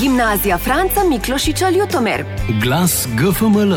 Gimnazija 0.00 0.58
Franca 0.58 1.00
Miklošiča 1.08 1.70
Ljutomer. 1.70 2.24
Glas 2.62 3.08
GFML. 3.14 3.74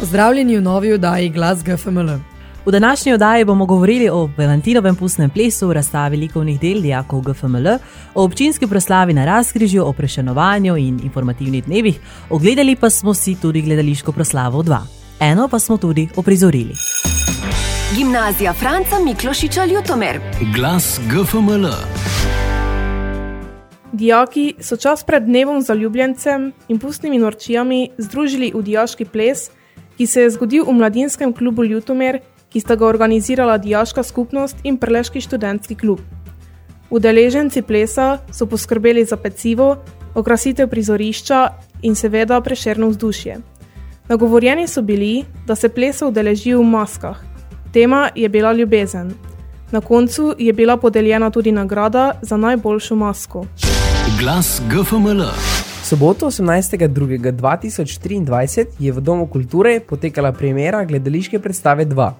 Pozdravljeni 0.00 0.56
v 0.56 0.62
novi 0.62 0.92
oddaji 0.92 1.28
Glas 1.28 1.64
GFML. 1.64 2.08
V 2.66 2.70
današnji 2.70 3.12
oddaji 3.12 3.44
bomo 3.44 3.66
govorili 3.66 4.08
o 4.08 4.30
Valentinovem 4.38 4.96
pustnem 4.96 5.30
plesu 5.30 5.72
razstavi 5.72 6.16
likovnih 6.16 6.60
del 6.60 6.80
dijakov 6.80 7.20
GFML, 7.20 7.68
o 8.14 8.24
občinski 8.24 8.66
proslavi 8.66 9.12
na 9.12 9.24
razkrižju, 9.24 9.86
o 9.86 9.92
prešenovanju 9.92 10.76
in 10.76 11.00
informativnih 11.02 11.64
dnevih, 11.64 12.00
ogledali 12.30 12.76
pa 12.76 12.90
smo 12.90 13.14
si 13.14 13.34
tudi 13.34 13.62
gledališko 13.62 14.12
proslavo 14.12 14.62
2. 14.62 14.78
Eno 15.20 15.48
pa 15.48 15.58
smo 15.58 15.76
tudi 15.76 16.08
oprizorili. 16.16 16.74
Gimnazija 17.96 18.52
Franca 18.52 18.96
Miklošiča 19.04 19.64
Ljutomer. 19.64 20.20
Glas 20.54 21.00
GFML. 21.08 21.66
Dijaki 23.92 24.54
so 24.60 24.76
čas 24.76 25.04
pred 25.04 25.22
dnevom 25.22 25.62
zaljubljencem 25.62 26.52
in 26.68 26.78
pustnimi 26.78 27.18
norčijami 27.18 27.90
združili 27.98 28.52
v 28.54 28.62
dijaški 28.62 29.04
ples, 29.04 29.50
ki 29.96 30.06
se 30.06 30.22
je 30.22 30.30
zgodil 30.30 30.64
v 30.64 30.72
mladinskem 30.72 31.32
klubu 31.32 31.64
Ljutomer, 31.64 32.20
ki 32.48 32.60
sta 32.60 32.76
ga 32.76 32.86
organizirala 32.86 33.58
Dijaška 33.58 34.02
skupnost 34.02 34.56
in 34.64 34.76
Prleški 34.76 35.20
študentski 35.20 35.74
klub. 35.74 36.00
Udeleženci 36.90 37.62
plesa 37.62 38.18
so 38.32 38.46
poskrbeli 38.46 39.04
za 39.04 39.16
pecivo, 39.16 39.76
okrasitev 40.14 40.68
prizorišča 40.68 41.48
in 41.82 41.94
seveda 41.94 42.40
prešerno 42.40 42.88
vzdušje. 42.88 43.36
Nagovorjeni 44.08 44.66
so 44.66 44.82
bili, 44.82 45.24
da 45.46 45.54
se 45.54 45.68
plesa 45.68 46.06
udeležijo 46.06 46.58
v 46.58 46.64
maskah. 46.64 47.18
Tema 47.72 48.08
je 48.14 48.28
bila 48.28 48.52
ljubezen. 48.52 49.12
Na 49.70 49.80
koncu 49.80 50.34
je 50.38 50.52
bila 50.52 50.76
podeljena 50.76 51.30
tudi 51.30 51.52
nagrada 51.52 52.12
za 52.22 52.36
najboljšo 52.36 52.94
masko. 52.94 53.46
Glas 54.18 54.62
GFML. 54.68 55.22
Soboto 55.82 56.26
18.2.2023 56.26 58.66
je 58.78 58.92
v 58.92 59.00
Domu 59.00 59.26
kulture 59.26 59.80
potekala 59.80 60.32
premjera 60.32 60.84
gledališke 60.84 61.38
predstave 61.38 61.86
2. 61.86 62.12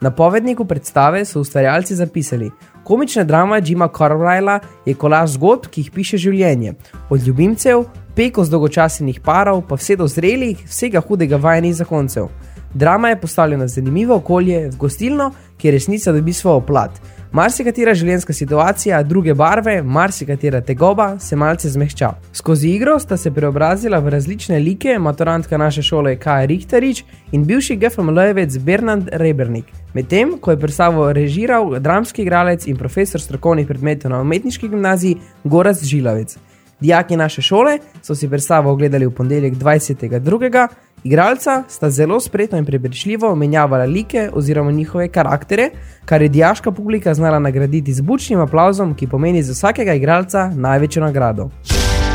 Na 0.00 0.10
povedniku 0.10 0.64
predstave 0.64 1.24
so 1.24 1.40
ustvarjalci 1.40 1.94
zapisali: 1.94 2.50
Komična 2.84 3.24
drama 3.24 3.60
Jima 3.64 3.88
Carlyla 3.88 4.60
je 4.86 4.94
kolaž 4.94 5.30
zgodb, 5.30 5.66
ki 5.70 5.80
jih 5.80 5.90
piše 5.90 6.18
življenje. 6.18 6.74
Od 7.10 7.26
ljubimcev, 7.26 7.84
peko 8.16 8.44
z 8.44 8.50
dolgočasnih 8.50 9.20
parov, 9.20 9.62
pa 9.68 9.74
vse 9.74 9.96
do 9.96 10.08
zrelih, 10.08 10.58
vsega 10.66 11.00
hudega 11.00 11.36
vajenih 11.36 11.74
zakoncev. 11.74 12.28
Drama 12.74 13.08
je 13.08 13.20
postavljena 13.20 13.64
v 13.64 13.68
zanimivo 13.68 14.16
okolje, 14.16 14.70
v 14.70 14.76
gostilno, 14.76 15.32
kjer 15.58 15.74
resnica 15.74 16.12
dobi 16.12 16.32
svojo 16.32 16.60
plat. 16.60 17.00
Marsikatera 17.36 17.92
življenjska 17.94 18.32
situacija, 18.32 19.02
druge 19.02 19.34
barve, 19.34 19.80
marsikatera 19.82 20.60
tegoba 20.64 21.08
se 21.20 21.36
malce 21.36 21.68
zmehča. 21.68 22.12
Skozi 22.32 22.70
igro 22.76 22.94
sta 23.02 23.16
se 23.16 23.32
preobrazila 23.34 23.98
v 24.00 24.14
različne 24.14 24.60
like 24.62 24.98
maturantka 24.98 25.58
naše 25.58 25.82
šole 25.82 26.14
Kaja 26.16 26.46
Richtarič 26.46 27.02
in 27.32 27.44
bivši 27.44 27.76
GFML-jevec 27.82 28.58
Bernard 28.64 29.10
Rebernik. 29.12 29.68
Medtem, 29.94 30.38
ko 30.40 30.54
je 30.54 30.60
predstavo 30.60 31.10
režiral 31.12 31.80
dramski 31.80 32.22
igralec 32.22 32.66
in 32.66 32.76
profesor 32.76 33.20
strokovnih 33.20 33.66
predmetov 33.66 34.14
na 34.14 34.20
umetniški 34.24 34.68
gimnaziji 34.68 35.18
Goraz 35.44 35.84
Žilavec. 35.84 36.38
Dijaki 36.80 37.16
naše 37.16 37.42
šole 37.42 37.78
so 38.02 38.14
si 38.14 38.28
predstavo 38.28 38.70
ogledali 38.72 39.06
v 39.06 39.10
ponedeljek 39.10 39.54
22. 39.54 40.68
Igralca 41.06 41.62
sta 41.68 41.90
zelo 41.90 42.20
spretno 42.20 42.58
in 42.58 42.64
prepričljivo 42.64 43.34
menjavala 43.34 43.84
like 43.84 44.30
oziroma 44.32 44.70
njihove 44.70 45.08
karaktere, 45.08 45.70
kar 46.04 46.22
je 46.22 46.28
dijaška 46.28 46.70
publika 46.70 47.14
znala 47.14 47.38
nagraditi 47.38 47.92
z 47.92 48.00
bučnim 48.00 48.40
aplauzom, 48.40 48.94
ki 48.94 49.06
pomeni 49.06 49.42
za 49.42 49.52
vsakega 49.52 49.94
igralca 49.94 50.50
največjo 50.54 51.02
nagrado. 51.02 51.50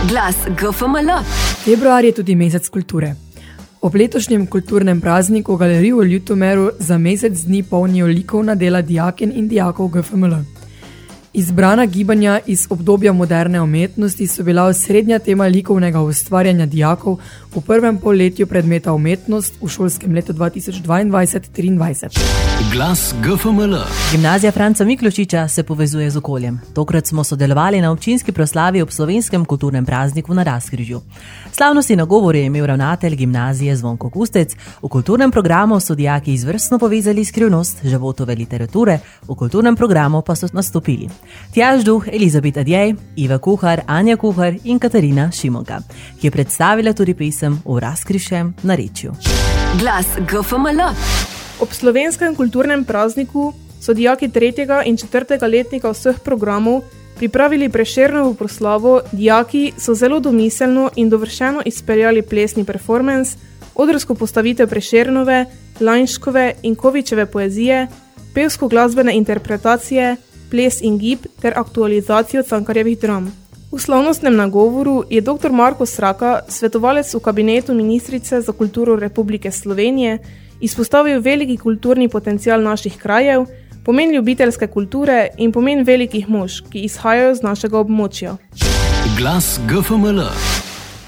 Glas 0.09 0.35
GFML. 0.59 1.23
Februar 1.63 2.05
je 2.05 2.11
tudi 2.11 2.35
mesec 2.35 2.69
kulture. 2.69 3.15
Ob 3.81 3.95
letošnjem 3.95 4.47
kulturnem 4.47 5.01
prazniku 5.01 5.55
galerij 5.55 5.93
v 5.93 6.03
Ljutomeru 6.11 6.71
za 6.79 6.97
mesec 6.97 7.45
dni 7.45 7.63
polnijo 7.63 8.07
likovna 8.07 8.55
dela 8.55 8.81
dijaken 8.81 9.31
in 9.35 9.47
dijakov 9.47 9.87
GFML. 9.87 10.60
Izbrana 11.33 11.85
gibanja 11.85 12.39
iz 12.45 12.67
obdobja 12.69 13.13
moderne 13.13 13.61
umetnosti 13.61 14.27
so 14.27 14.43
bila 14.43 14.63
osrednja 14.63 15.19
tema 15.19 15.45
likovnega 15.47 16.01
ustvarjanja 16.01 16.65
dijakov 16.65 17.17
v 17.55 17.61
prvem 17.61 17.97
polletju 17.97 18.47
predmeta 18.47 18.93
umetnost 18.93 19.53
v 19.61 19.67
šolskem 19.67 20.15
letu 20.15 20.33
2022-2023. 20.33 22.19
Glas 22.73 23.13
GFML. 23.23 23.75
Gimnazija 24.11 24.51
Franca 24.51 24.85
Miklošiča 24.85 25.47
se 25.47 25.63
povezuje 25.63 26.09
z 26.09 26.17
okoljem. 26.17 26.59
Tokrat 26.73 27.07
smo 27.07 27.23
sodelovali 27.23 27.81
na 27.81 27.91
občinski 27.91 28.31
proslavi 28.31 28.81
ob 28.81 28.91
slovenskem 28.91 29.45
kulturnem 29.45 29.85
prazniku 29.85 30.33
na 30.33 30.43
Razkrižju. 30.43 31.01
Slavnosti 31.51 31.95
na 31.95 32.05
govor 32.05 32.35
je 32.35 32.45
imel 32.45 32.65
ravnatelj 32.65 33.15
gimnazije 33.15 33.75
Zvonko 33.75 34.09
Kustec. 34.09 34.55
V 34.81 34.87
kulturnem 34.87 35.31
programu 35.31 35.79
so 35.79 35.95
dijaki 35.95 36.33
izvrstno 36.33 36.79
povezali 36.79 37.25
skrivnost 37.25 37.77
životove 37.83 38.35
literature, 38.35 38.99
v 39.27 39.35
kulturnem 39.35 39.75
programu 39.75 40.21
pa 40.21 40.35
so 40.35 40.47
nastopili 40.53 41.09
Tjaž 41.53 41.83
Duh, 41.83 42.07
Elizabet 42.07 42.57
Adjej, 42.57 42.95
Iva 43.15 43.37
Kuhar, 43.37 43.81
Anja 43.87 44.17
Kuhar 44.17 44.55
in 44.63 44.79
Katarina 44.79 45.31
Šimonka, 45.31 45.81
ki 46.19 46.27
je 46.27 46.31
predstavila 46.31 46.93
tudi 46.93 47.13
pesem 47.13 47.59
v 47.65 47.79
razkrišem 47.79 48.53
narečju. 48.63 49.13
Glas 49.79 50.05
GFML. 50.27 50.81
Ob 51.59 51.73
slovenskem 51.73 52.35
kulturnem 52.35 52.85
prazniku 52.85 53.53
so 53.81 53.93
dijaki 53.93 54.27
3. 54.27 54.85
in 54.85 54.97
4. 54.97 55.37
letnika 55.47 55.91
vseh 55.91 56.19
programov 56.19 56.81
pripravili 57.15 57.69
prešernovo 57.69 58.33
proslavo. 58.33 59.01
Dijaki 59.11 59.73
so 59.77 59.93
zelo 59.93 60.19
domiselno 60.19 60.89
in 60.95 61.09
dovršeno 61.09 61.61
izpeljali 61.65 62.21
plesni 62.21 62.65
performance, 62.65 63.37
odrsko 63.75 64.15
postavitev 64.15 64.67
prešernove, 64.67 65.45
lanškove 65.79 66.53
in 66.61 66.75
kovičeve 66.75 67.25
poezije, 67.25 67.87
pevsko 68.33 68.67
glasbene 68.67 69.15
interpretacije, 69.17 70.15
ples 70.51 70.81
in 70.81 70.97
gib 70.99 71.25
ter 71.41 71.53
aktualizacijo 71.55 72.43
cankarjevih 72.43 72.99
dram. 72.99 73.31
V 73.71 73.79
slavnostnem 73.79 74.35
nagovoru 74.35 75.03
je 75.09 75.21
dr. 75.21 75.51
Marko 75.51 75.85
Sraka, 75.85 76.41
svetovalec 76.47 77.13
v 77.13 77.19
kabinetu 77.23 77.73
ministrice 77.73 78.41
za 78.41 78.51
kulturo 78.51 78.95
Republike 78.95 79.51
Slovenije, 79.51 80.17
izpostavil 80.59 81.21
veliki 81.21 81.57
kulturni 81.57 82.09
potencial 82.09 82.61
naših 82.61 82.97
krajev, 82.97 83.45
pomen 83.85 84.11
ljubiteljske 84.11 84.67
kulture 84.67 85.29
in 85.37 85.51
pomen 85.51 85.83
velikih 85.83 86.29
mož, 86.29 86.61
ki 86.69 86.83
izhajajo 86.85 87.35
z 87.35 87.47
našega 87.47 87.79
območja. 87.79 88.35
Glas 89.17 89.55
GFML. 89.71 90.60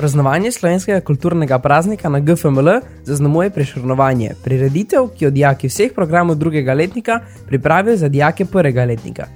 Praznovanje 0.03 0.51
slovenskega 0.51 0.99
kulturnega 0.99 1.59
praznika 1.59 2.09
na 2.09 2.19
GFML 2.19 2.69
zaznamuje 3.05 3.49
prešrnovanje, 3.49 4.33
prireditev, 4.43 5.05
ki 5.15 5.25
jo 5.25 5.29
dijaki 5.31 5.69
vseh 5.71 5.93
programov 5.95 6.35
drugega 6.35 6.73
letnika 6.73 7.19
pripravijo 7.47 7.95
za 7.97 8.09
dijake 8.09 8.45
prvega 8.45 8.83
letnika. 8.85 9.27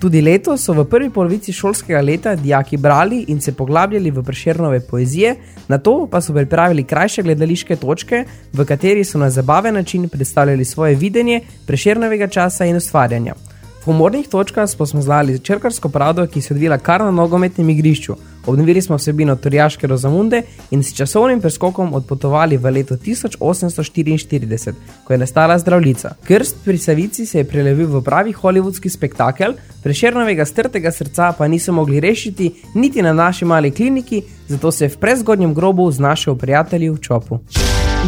Tudi 0.00 0.20
letos 0.22 0.62
so 0.62 0.76
v 0.78 0.84
prvi 0.84 1.10
polovici 1.10 1.52
šolskega 1.52 2.00
leta 2.00 2.36
dijaki 2.36 2.76
brali 2.76 3.24
in 3.28 3.40
se 3.40 3.52
poglabljali 3.52 4.10
v 4.10 4.22
preširnove 4.22 4.80
poezije, 4.80 5.34
na 5.68 5.78
to 5.78 6.06
pa 6.10 6.20
so 6.20 6.34
pripravili 6.34 6.84
krajše 6.84 7.22
gledališke 7.22 7.76
točke, 7.76 8.24
v 8.52 8.64
kateri 8.64 9.04
so 9.04 9.18
na 9.18 9.30
zabaven 9.30 9.74
način 9.74 10.08
predstavljali 10.08 10.64
svoje 10.64 10.94
videnje 10.94 11.40
preširnovega 11.66 12.26
časa 12.26 12.64
in 12.64 12.76
ustvarjanja. 12.76 13.34
V 13.80 13.84
humornih 13.84 14.28
točkah 14.28 14.70
smo 14.70 15.02
znali 15.02 15.38
črkarsko 15.38 15.88
pravdo, 15.88 16.26
ki 16.26 16.40
se 16.40 16.54
odvila 16.54 16.78
kar 16.78 17.00
na 17.00 17.10
nogometnem 17.10 17.70
igrišču. 17.70 18.16
Obnovili 18.46 18.82
smo 18.82 18.96
vsebino 18.96 19.36
Torjaške 19.36 19.86
Rozamunde 19.86 20.42
in 20.70 20.82
s 20.82 20.94
časovnim 20.96 21.40
preskokom 21.40 21.94
odpotovali 21.94 22.56
v 22.56 22.70
leto 22.70 22.96
1844, 22.96 24.72
ko 25.04 25.12
je 25.12 25.18
nastala 25.18 25.58
zdravljica. 25.58 26.14
Krst 26.24 26.56
pri 26.64 26.78
Savici 26.78 27.26
se 27.26 27.38
je 27.38 27.44
prelevil 27.44 27.86
v 27.86 28.02
pravi 28.02 28.32
hollywoodski 28.32 28.88
spektakel, 28.88 29.54
prešernovega 29.82 30.44
strtega 30.44 30.90
srca 30.90 31.32
pa 31.38 31.48
niso 31.48 31.72
mogli 31.72 32.00
rešiti 32.00 32.52
niti 32.74 33.02
na 33.02 33.12
naši 33.12 33.44
mali 33.44 33.70
kliniki, 33.70 34.22
zato 34.48 34.72
se 34.72 34.84
je 34.84 34.88
v 34.88 34.96
prezgodnjem 34.96 35.54
grobu 35.54 35.90
znašel 35.90 36.36
prijatelji 36.36 36.90
v 36.90 36.98
čopu. 36.98 37.38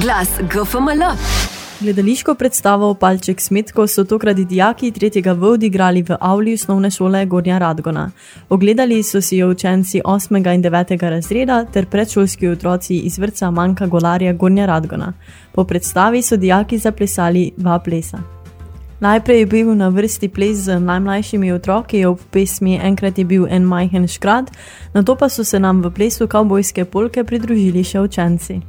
Glas 0.03 0.29
GFML. 0.51 1.54
Gledališko 1.85 2.35
predstavo 2.35 2.95
Palček 2.95 3.41
Smetko 3.41 3.87
so 3.87 4.05
tokrat 4.05 4.37
dijaki 4.37 4.91
tretjega 4.91 5.33
V 5.33 5.47
odigrali 5.47 6.03
v 6.03 6.17
avli 6.21 6.55
osnovne 6.55 6.91
šole 6.91 7.27
Gornja 7.27 7.59
Radgona. 7.59 8.11
Ogledali 8.49 9.03
so 9.03 9.21
si 9.21 9.37
jo 9.37 9.51
učenci 9.51 10.01
8. 10.05 10.55
in 10.55 10.63
9. 10.63 11.11
razreda 11.11 11.65
ter 11.65 11.87
predšolski 11.87 12.49
otroci 12.49 12.97
iz 12.97 13.19
vrca 13.19 13.51
Manka 13.51 13.87
Golarja 13.87 14.33
Gornja 14.33 14.67
Radgona. 14.67 15.13
Po 15.53 15.65
predstavi 15.65 16.23
so 16.23 16.37
dijaki 16.37 16.79
zaplesali 16.79 17.53
dva 17.57 17.79
plesa. 17.79 18.19
Najprej 19.01 19.39
je 19.39 19.47
bil 19.47 19.75
na 19.75 19.89
vrsti 19.89 20.29
ples 20.29 20.57
z 20.57 20.81
najmlajšimi 20.81 21.53
otroki 21.53 22.05
ob 22.05 22.19
pesmi 22.31 22.81
Enkrat 22.83 23.19
je 23.19 23.25
bil 23.25 23.47
en 23.51 23.63
majhen 23.63 24.09
škrat, 24.09 24.51
na 24.95 25.03
to 25.03 25.17
pa 25.17 25.29
so 25.29 25.45
se 25.45 25.61
nam 25.61 25.83
v 25.83 25.91
plesu 25.91 26.27
kavbojske 26.27 26.85
polke 26.85 27.25
pridružili 27.25 27.85
še 27.85 28.01
učenci. 28.01 28.61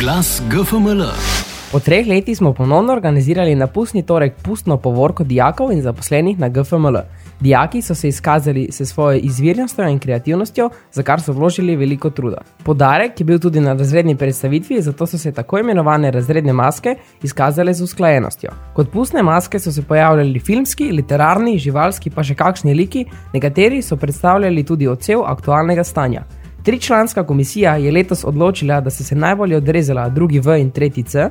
Glas 0.00 0.42
GFML. 0.50 1.51
Po 1.72 1.80
treh 1.80 2.06
letih 2.06 2.36
smo 2.36 2.52
ponovno 2.52 2.92
organizirali 2.92 3.54
napustni 3.54 4.02
torek 4.06 4.34
pustno 4.42 4.76
povorko 4.76 5.24
dijakov 5.24 5.70
in 5.72 5.82
zaposlenih 5.82 6.38
na 6.38 6.48
GFML. 6.48 6.98
Dijaki 7.40 7.82
so 7.82 7.94
se 7.94 8.08
izkazali 8.08 8.68
s 8.70 8.88
svojo 8.88 9.18
izvirnostjo 9.22 9.88
in 9.88 9.98
kreativnostjo, 9.98 10.70
za 10.92 11.02
kar 11.02 11.22
so 11.22 11.32
vložili 11.32 11.76
veliko 11.76 12.10
truda. 12.10 12.42
Podarek 12.64 13.20
je 13.20 13.24
bil 13.24 13.38
tudi 13.38 13.60
na 13.60 13.72
razredni 13.72 14.16
predstavitvi, 14.16 14.82
zato 14.82 15.06
so 15.06 15.18
se 15.18 15.32
tako 15.32 15.58
imenovane 15.58 16.10
razredne 16.10 16.52
maske 16.52 16.96
izkazale 17.22 17.74
z 17.74 17.82
usklajenostjo. 17.82 18.50
Kot 18.74 18.92
pustne 18.92 19.22
maske 19.22 19.58
so 19.58 19.72
se 19.72 19.82
pojavljali 19.82 20.40
filmski, 20.40 20.90
literarni, 20.92 21.58
živalski 21.58 22.10
pa 22.10 22.22
še 22.22 22.34
kakšni 22.34 22.74
liki, 22.74 23.06
nekateri 23.32 23.82
so 23.82 23.96
predstavljali 23.96 24.64
tudi 24.64 24.88
odsev 24.88 25.24
aktualnega 25.24 25.84
stanja. 25.84 26.24
Tričlanska 26.64 27.26
komisija 27.26 27.76
je 27.76 27.92
letos 27.92 28.24
odločila, 28.24 28.80
da 28.80 28.90
se 28.90 29.14
najbolje 29.14 29.56
odrezala 29.56 30.08
drugi 30.08 30.40
V 30.40 30.60
in 30.60 30.70
tretji 30.70 31.02
C. 31.02 31.30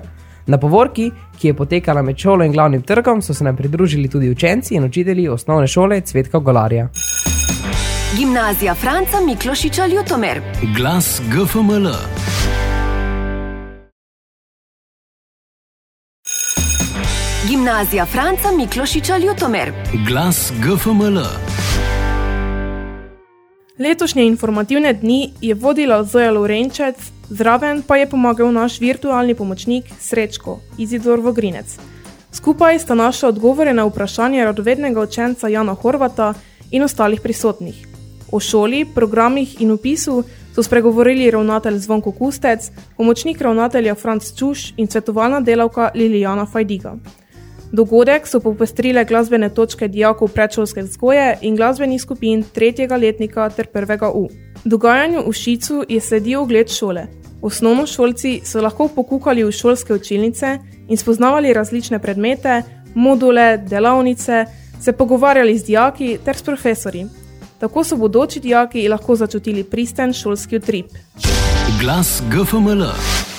Na 0.52 0.58
povorki, 0.58 1.12
ki 1.40 1.48
je 1.48 1.54
potekala 1.56 2.02
med 2.02 2.18
šolo 2.18 2.44
in 2.44 2.52
glavnim 2.52 2.82
trgom, 2.82 3.22
so 3.22 3.34
se 3.34 3.44
nam 3.44 3.56
pridružili 3.56 4.10
tudi 4.10 4.30
učenci 4.30 4.76
in 4.76 4.84
učitelji 4.84 5.30
osnovne 5.30 5.68
šole 5.68 6.02
Cvetka 6.02 6.40
Golarja. 6.40 6.90
Gimnazija 8.18 8.76
Franca 8.76 9.22
Miklošiča 9.26 9.86
Ljutomer. 9.86 10.42
Glas 10.78 11.22
GFML. 11.32 11.88
Gimnazija 17.50 18.06
Franca 18.06 18.52
Miklošiča 18.58 19.18
Ljutomer. 19.18 19.72
Glas 20.08 20.52
GFML. 20.64 21.20
Letošnje 23.80 24.26
informativne 24.26 24.94
dni 24.94 25.32
je 25.42 25.54
vodila 25.54 26.04
Zoja 26.04 26.32
Lorenčec, 26.32 27.12
zraven 27.32 27.82
pa 27.88 27.96
je 27.98 28.10
pomagal 28.10 28.52
naš 28.52 28.80
virtualni 28.80 29.36
pomočnik 29.36 29.86
Srečko, 30.00 30.60
Izidor 30.78 31.20
Vogrinec. 31.20 31.78
Skupaj 32.32 32.80
sta 32.80 32.96
našla 32.96 33.30
odgovore 33.30 33.74
na 33.74 33.86
vprašanje 33.86 34.46
radovednega 34.46 35.02
učenca 35.02 35.48
Jana 35.48 35.74
Horvata 35.74 36.34
in 36.72 36.84
ostalih 36.84 37.22
prisotnih. 37.22 37.88
O 38.32 38.40
šoli, 38.40 38.86
programih 38.96 39.62
in 39.62 39.72
upisu 39.72 40.24
so 40.56 40.64
spregovorili 40.64 41.32
ravnatelj 41.32 41.78
Zvonko 41.78 42.12
Kustec, 42.12 42.72
pomočnik 42.98 43.42
ravnatelja 43.42 43.96
Franc 43.96 44.36
Čuš 44.38 44.74
in 44.78 44.88
svetovalna 44.88 45.40
delavka 45.40 45.92
Lilijana 45.96 46.46
Fajdiga. 46.46 46.96
Dogodek 47.72 48.28
so 48.28 48.40
popestrile 48.40 49.06
glasbene 49.06 49.50
točke 49.50 49.88
dijakov 49.88 50.28
predšolske 50.28 50.82
vzgoje 50.82 51.38
in 51.42 51.56
glasbenih 51.56 52.02
skupin 52.02 52.44
tretjega 52.44 52.96
letnika 52.96 53.50
ter 53.50 53.68
prvega 53.68 54.12
U. 54.12 54.28
Dogajanju 54.66 55.24
v 55.28 55.34
Šicu 55.34 55.84
je 55.90 56.00
sledil 56.02 56.42
ogled 56.42 56.70
šole. 56.70 57.21
Osnovnošolci 57.42 58.42
so 58.46 58.62
lahko 58.62 58.88
pokukali 58.88 59.44
v 59.44 59.52
šolske 59.52 59.94
učilnice 59.94 60.58
in 60.88 60.98
spoznavali 60.98 61.54
različne 61.54 62.00
predmete, 62.00 62.62
module, 62.96 63.58
delavnice, 63.58 64.46
se 64.82 64.92
pogovarjali 64.92 65.58
z 65.58 65.64
dijaki 65.66 66.18
ter 66.26 66.38
s 66.38 66.44
profesori. 66.44 67.06
Tako 67.60 67.84
so 67.84 67.98
bodoči 67.98 68.40
dijaki 68.40 68.88
lahko 68.88 69.16
začutili 69.16 69.64
pristen 69.64 70.14
šolski 70.14 70.56
utrip. 70.56 70.86
Glas 71.82 72.22
GFML. 72.30 72.84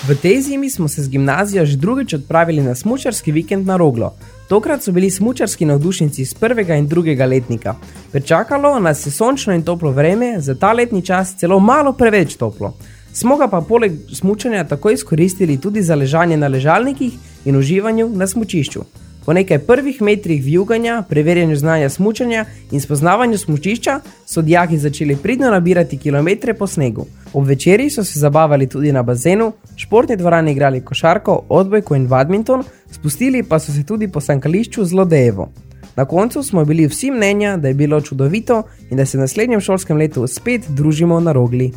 V 0.09 0.15
tej 0.23 0.41
zimi 0.43 0.71
smo 0.71 0.89
se 0.89 1.03
z 1.03 1.09
gimnazijo 1.09 1.67
že 1.67 1.77
drugič 1.77 2.15
odpravili 2.15 2.63
na 2.63 2.75
smučarski 2.75 3.33
vikend 3.33 3.67
na 3.67 3.77
Roglo. 3.77 4.15
Tokrat 4.49 4.83
so 4.83 4.93
bili 4.93 5.11
smučarski 5.11 5.65
navdušenci 5.65 6.23
iz 6.23 6.35
prvega 6.35 6.75
in 6.75 6.87
drugega 6.87 7.27
letnika. 7.27 7.75
Pričakalo 8.13 8.81
nas 8.81 9.07
je 9.07 9.11
sončno 9.11 9.55
in 9.55 9.63
toplo 9.63 9.91
vreme, 9.91 10.41
za 10.41 10.55
ta 10.55 10.73
letni 10.73 11.03
čas 11.03 11.37
celo 11.37 11.61
malo 11.61 11.93
preveč 11.93 12.35
toplo. 12.35 12.75
Smo 13.13 13.37
ga 13.37 13.49
pa 13.49 13.61
poleg 13.61 13.93
smučanja 14.13 14.65
tako 14.65 14.91
izkoristili 14.91 15.61
tudi 15.61 15.83
za 15.83 15.95
ležanje 15.95 16.37
na 16.37 16.49
ležalnikih 16.49 17.13
in 17.45 17.57
uživanju 17.57 18.09
na 18.09 18.27
smučišču. 18.27 18.85
Po 19.25 19.33
nekaj 19.33 19.59
prvih 19.59 20.03
metrih 20.03 20.45
vjuganja, 20.45 21.03
preverjanju 21.09 21.57
znanja 21.57 21.89
smučanja 21.89 22.45
in 22.71 22.81
spoznavanju 22.81 23.39
smučišča 23.39 24.01
so 24.27 24.43
dijaki 24.43 24.79
začeli 24.79 25.17
pridno 25.17 25.51
nabirati 25.51 25.99
kilometre 25.99 26.55
po 26.55 26.67
snegu. 26.67 27.07
Ob 27.33 27.47
večerji 27.47 27.91
so 27.91 28.05
se 28.05 28.19
zabavali 28.19 28.67
tudi 28.67 28.93
na 28.93 29.03
bazenu, 29.03 29.53
športni 29.77 30.17
dvorani 30.17 30.53
igrali 30.53 30.81
košarko, 30.85 31.43
odbojko 31.49 31.95
in 31.95 32.07
badminton, 32.07 32.65
spustili 32.91 33.43
pa 33.43 33.59
so 33.59 33.73
se 33.73 33.85
tudi 33.87 34.09
po 34.09 34.21
sankališču 34.21 34.85
Zlodejevo. 34.85 35.49
Na 35.97 36.05
koncu 36.05 36.43
smo 36.43 36.65
bili 36.65 36.87
vsi 36.87 37.11
mnenja, 37.11 37.57
da 37.57 37.69
je 37.69 37.75
bilo 37.75 38.01
čudovito 38.01 38.63
in 38.91 38.97
da 38.97 39.07
se 39.07 39.19
v 39.19 39.21
naslednjem 39.21 39.61
šolskem 39.61 39.97
letu 39.97 40.27
spet 40.27 40.69
družimo 40.69 41.21
na 41.21 41.33
rogli. 41.33 41.73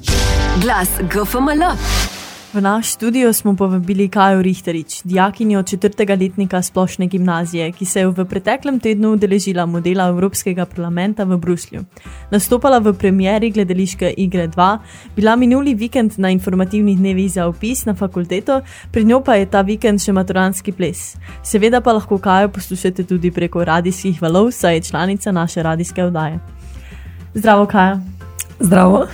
Glas 0.62 0.90
GFML. 1.12 2.15
V 2.56 2.62
naš 2.62 2.94
studio 2.94 3.34
smo 3.34 3.56
povabili 3.56 4.08
Kajo 4.08 4.42
Richterič, 4.42 5.02
dijakinjo 5.04 5.64
četrtega 5.64 6.16
letnika 6.16 6.62
splošne 6.62 7.08
gimnazije, 7.08 7.72
ki 7.72 7.86
se 7.86 8.00
je 8.00 8.08
v 8.08 8.26
preteklem 8.26 8.80
tednu 8.80 9.12
udeležila 9.12 9.66
modela 9.66 10.08
Evropskega 10.08 10.66
parlamenta 10.66 11.24
v 11.24 11.38
Bruslju. 11.38 11.84
Nastopala 12.32 12.80
v 12.80 12.94
premieri 12.94 13.52
gledališke 13.52 14.14
igre 14.18 14.48
2, 14.48 14.78
bila 15.16 15.36
minuli 15.36 15.76
vikend 15.76 16.14
na 16.18 16.30
informativnih 16.30 16.98
dnevih 16.98 17.32
za 17.32 17.48
opis 17.48 17.86
na 17.86 17.94
fakulteto, 17.94 18.62
pri 18.92 19.04
njo 19.04 19.20
pa 19.20 19.36
je 19.36 19.52
ta 19.52 19.62
vikend 19.62 20.00
še 20.00 20.16
maturanski 20.16 20.72
ples. 20.72 21.18
Seveda 21.44 21.82
pa 21.82 21.92
lahko 21.92 22.18
Kajo 22.18 22.50
poslušate 22.56 23.04
tudi 23.04 23.32
preko 23.32 23.66
radijskih 23.66 24.22
valov, 24.22 24.52
saj 24.52 24.76
je 24.76 24.82
članica 24.82 25.32
naše 25.32 25.64
radijske 25.64 26.04
oddaje. 26.04 26.40
Zdravo, 27.34 27.66
Kaja. 27.66 28.00
Zdravo. 28.60 29.08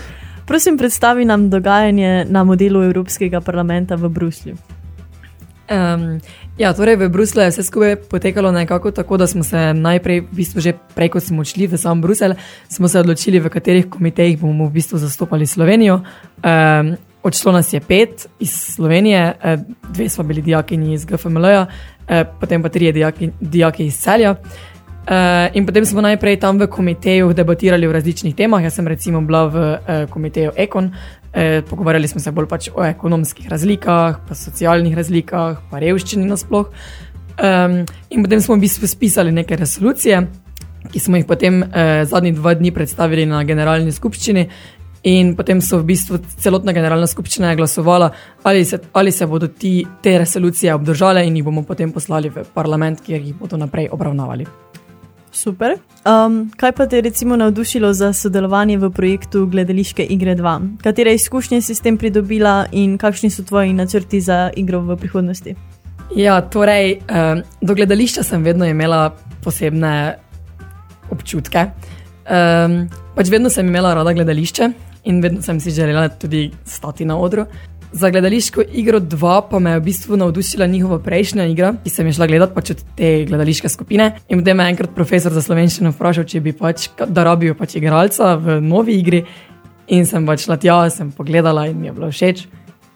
Prosim, 0.46 0.78
predstavi 0.78 1.26
nam 1.26 1.50
dogajanje 1.50 2.26
na 2.30 2.44
modelu 2.44 2.84
Evropskega 2.84 3.42
parlamenta 3.42 3.96
v 3.96 4.10
Bruslju. 4.10 4.56
Um, 5.72 6.20
ja, 6.58 6.74
torej 6.76 7.00
v 7.00 7.08
Bruslu 7.10 7.42
je 7.42 7.52
vse 7.54 7.64
skupaj 7.64 7.96
potekalo 7.96 8.52
nekako 8.52 8.92
tako, 8.92 9.18
da 9.18 9.28
smo 9.28 9.44
se 9.44 9.74
najprej, 9.74 10.22
v 10.22 10.36
bistvu 10.36 10.60
že 10.62 10.74
prej, 10.96 11.10
ko 11.10 11.20
smo 11.20 11.42
odšli 11.42 11.68
v 11.68 11.80
sam 11.80 12.02
Bruselj, 12.02 12.36
smo 12.68 12.88
se 12.92 13.00
odločili, 13.00 13.40
v 13.40 13.50
katerih 13.50 13.88
komitejih 13.88 14.36
bomo 14.40 14.68
v 14.68 14.76
bistvu 14.76 15.00
zastopali 15.00 15.48
Slovenijo. 15.48 16.04
Um, 16.44 16.98
odšlo 17.24 17.52
nas 17.56 17.74
je 17.74 17.80
pet 17.80 18.28
iz 18.40 18.52
Slovenije, 18.52 19.34
eh, 19.42 19.58
dve 19.94 20.10
smo 20.10 20.24
bili 20.24 20.42
dijakinji 20.42 20.94
iz 20.94 21.06
GFML-ja, 21.06 21.68
eh, 22.08 22.26
potem 22.40 22.64
pa 22.64 22.70
trije 22.70 22.92
dijaki, 22.92 23.30
dijaki 23.40 23.86
iz 23.86 23.96
Celja. 23.96 24.32
Uh, 24.32 24.71
in 25.54 25.66
potem 25.66 25.86
smo 25.86 26.02
najprej 26.02 26.38
tam 26.40 26.60
v 26.60 26.68
komiteju 26.70 27.34
debatirali 27.34 27.88
o 27.88 27.92
različnih 27.92 28.36
temah. 28.36 28.64
Jaz 28.64 28.78
sem 28.78 28.88
recimo 28.88 29.22
bila 29.22 29.46
v 29.48 29.56
uh, 29.56 30.10
komiteju 30.10 30.52
Ekon, 30.56 30.92
uh, 30.94 31.64
pogovarjali 31.70 32.08
smo 32.08 32.22
se 32.22 32.32
bolj 32.32 32.48
pač 32.48 32.70
o 32.70 32.86
ekonomskih 32.86 33.50
razlikah, 33.50 34.22
pa 34.28 34.36
socialnih 34.36 34.96
razlikah, 34.96 35.58
pa 35.72 35.80
revščini 35.82 36.26
nasploh. 36.30 36.70
Um, 37.42 37.82
in 38.10 38.22
potem 38.22 38.42
smo 38.42 38.56
v 38.56 38.68
bistvu 38.68 38.88
spisali 38.88 39.32
neke 39.32 39.58
resolucije, 39.58 40.22
ki 40.92 41.00
smo 41.00 41.18
jih 41.18 41.26
potem 41.26 41.64
uh, 41.64 42.06
zadnji 42.06 42.36
dva 42.38 42.54
dni 42.54 42.72
predstavili 42.72 43.26
na 43.26 43.44
generalni 43.44 43.92
skupščini. 43.92 44.48
In 45.10 45.34
potem 45.34 45.64
so 45.66 45.80
v 45.82 45.88
bistvu 45.90 46.20
celotna 46.38 46.76
generalna 46.78 47.08
skupščina 47.10 47.56
glasovala, 47.58 48.12
ali 48.46 48.62
se, 48.62 48.78
ali 48.94 49.10
se 49.12 49.26
bodo 49.26 49.48
ti, 49.50 49.82
te 50.04 50.14
resolucije 50.22 50.76
obdržale 50.78 51.26
in 51.26 51.42
jih 51.42 51.48
bomo 51.48 51.66
potem 51.66 51.90
poslali 51.92 52.30
v 52.30 52.46
parlament, 52.54 53.02
kjer 53.02 53.18
jih 53.18 53.34
bodo 53.34 53.58
naprej 53.58 53.90
obravnavali. 53.90 54.71
Super. 55.32 55.78
Um, 56.04 56.52
kaj 56.58 56.72
pa 56.72 56.88
te 56.88 56.96
je 56.96 57.02
recimo 57.02 57.36
navdušilo 57.36 57.94
za 57.94 58.14
sodelovanje 58.14 58.78
v 58.78 58.90
projektu 58.92 59.46
Gledališke 59.46 60.04
igre 60.04 60.36
2? 60.36 60.78
Katere 60.84 61.14
izkušnje 61.14 61.62
si 61.62 61.76
s 61.76 61.82
tem 61.82 61.98
pridobila 61.98 62.66
in 62.72 62.98
kakšni 62.98 63.30
so 63.30 63.44
tvoji 63.44 63.74
načrti 63.74 64.22
za 64.22 64.50
igro 64.56 64.82
v 64.82 64.98
prihodnosti? 64.98 65.56
Ja, 66.16 66.42
torej, 66.42 67.00
um, 67.08 67.44
do 67.62 67.76
gledališča 67.76 68.24
sem 68.24 68.44
vedno 68.44 68.66
imela 68.66 69.16
posebne 69.44 70.18
občutke. 71.12 71.66
Um, 72.28 72.90
pač 73.16 73.32
vedno 73.32 73.50
sem 73.50 73.68
imela 73.68 73.94
rada 73.96 74.14
gledališče 74.14 74.72
in 75.04 75.22
vedno 75.22 75.42
sem 75.42 75.60
si 75.60 75.72
želela 75.72 76.10
tudi 76.10 76.52
stati 76.66 77.06
na 77.06 77.18
odru. 77.18 77.46
Za 77.94 78.10
gledališko 78.10 78.62
igro 78.74 79.00
2 79.00 79.42
pa 79.50 79.60
me 79.60 79.72
je 79.72 79.80
v 79.80 79.84
bistvu 79.84 80.18
navdušila 80.18 80.66
njihova 80.66 81.00
prejšnja 81.00 81.46
igra, 81.46 81.74
ki 81.84 81.90
sem 81.90 82.08
jo 82.08 82.14
šla 82.14 82.28
gledati 82.28 82.54
pač 82.56 82.72
od 82.72 82.84
te 82.96 83.26
gledališke 83.28 83.70
skupine. 83.70 84.16
In 84.30 84.40
potem 84.40 84.58
me 84.58 84.64
je 84.64 84.70
enkrat 84.70 84.96
profesor 84.96 85.34
za 85.34 85.42
slovenščino 85.42 85.92
vprašal, 85.92 86.24
če 86.24 86.40
bi 86.40 86.54
pač, 86.56 86.88
da 87.08 87.26
rabijo 87.28 87.56
pač 87.60 87.76
igralca 87.76 88.36
v 88.40 88.62
novi 88.64 88.96
igri. 88.96 89.26
In 89.92 90.08
sem 90.08 90.26
pač 90.26 90.46
šla 90.48 90.58
tja, 90.58 90.80
sem 90.90 91.12
pogledala 91.12 91.68
in 91.68 91.82
mi 91.82 91.92
je 91.92 91.94
bilo 92.00 92.08
všeč. 92.12 92.48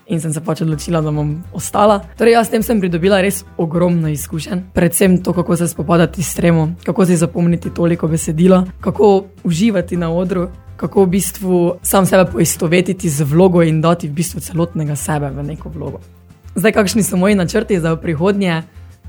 In 0.07 0.21
sem 0.21 0.31
se 0.33 0.39
pač 0.39 0.61
odločila, 0.61 1.01
da 1.01 1.11
bom 1.11 1.35
ostala. 1.51 1.99
Torej, 2.15 2.37
jaz 2.37 2.47
s 2.47 2.53
tem 2.53 2.63
sem 2.63 2.79
pridobila 2.79 3.19
res 3.25 3.43
ogromno 3.57 4.07
izkušenj. 4.07 4.69
Predvsem 4.73 5.17
to, 5.25 5.33
kako 5.33 5.57
se 5.57 5.67
spopadati 5.67 6.23
s 6.23 6.37
tremo, 6.37 6.69
kako 6.85 7.05
si 7.05 7.17
zapomniti 7.17 7.73
toliko 7.73 8.07
besedila, 8.07 8.63
kako 8.79 9.25
uživati 9.43 9.97
na 9.97 10.13
odru, 10.13 10.47
kako 10.75 11.03
v 11.03 11.07
bistvu 11.07 11.75
sam 11.81 12.05
sebe 12.05 12.31
poistovetiti 12.31 13.09
z 13.09 13.23
vlogo 13.23 13.63
in 13.63 13.81
dati 13.81 14.07
v 14.07 14.11
bistvu 14.11 14.39
celotnega 14.39 14.95
sebe 14.95 15.29
v 15.29 15.43
neko 15.43 15.69
vlogo. 15.69 15.99
Zdaj, 16.55 16.71
kakšni 16.71 17.03
so 17.03 17.17
moji 17.17 17.35
načrti 17.35 17.79
za 17.79 17.95
prihodnje 17.95 18.63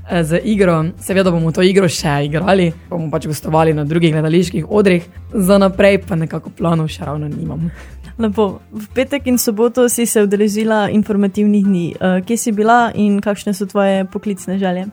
eh, 0.09 0.23
z 0.23 0.39
igro? 0.43 0.85
Seveda 0.99 1.31
bomo 1.31 1.51
to 1.51 1.61
igro 1.61 1.87
še 1.87 2.25
igrali, 2.27 2.71
bomo 2.89 3.11
pač 3.11 3.27
gostovali 3.27 3.73
na 3.73 3.83
drugih 3.83 4.11
gledaliških 4.11 4.67
odrih, 4.69 5.07
za 5.33 5.57
naprej 5.57 6.01
pa 6.07 6.15
nekako 6.15 6.49
planov 6.49 6.91
še 6.91 7.05
ravno 7.05 7.27
nimam. 7.27 7.71
Lepo. 8.17 8.59
V 8.71 8.87
petek 8.97 9.27
in 9.27 9.37
soboto 9.37 9.89
si 9.89 10.05
se 10.05 10.23
udeležila 10.25 10.89
informativnih 10.89 11.65
dni. 11.65 11.87
Uh, 12.01 12.25
kje 12.25 12.37
si 12.37 12.51
bila 12.51 12.91
in 12.95 13.21
kakšne 13.21 13.53
so 13.53 13.67
tvoje 13.69 14.07
poklicne 14.09 14.57
želje? 14.57 14.87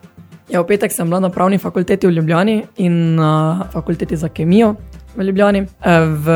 Ja, 0.52 0.60
v 0.60 0.68
petek 0.68 0.92
sem 0.92 1.08
bila 1.08 1.22
na 1.24 1.32
pravni 1.32 1.56
fakulteti 1.58 2.06
v 2.06 2.18
Ljubljani 2.18 2.62
in 2.76 3.16
na 3.16 3.64
fakulteti 3.72 4.16
za 4.16 4.28
kemijo 4.28 4.74
v 5.16 5.22
Ljubljani. 5.22 5.58
E, 5.58 6.00
v 6.00 6.26